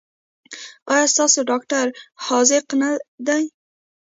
ایا 0.93 1.05
ستاسو 1.13 1.39
ډاکټر 1.49 1.85
حاذق 2.25 2.65
دی؟ 3.27 3.43